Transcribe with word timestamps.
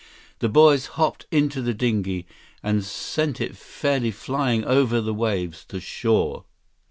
The 0.39 0.49
boys 0.49 0.87
hopped 0.97 1.27
into 1.29 1.61
the 1.61 1.75
dinghy 1.75 2.25
and 2.63 2.83
sent 2.83 3.39
it 3.39 3.55
fairly 3.55 4.09
flying 4.09 4.63
over 4.65 4.99
the 4.99 5.13
waves 5.13 5.63
to 5.65 5.79
shore. 5.79 6.45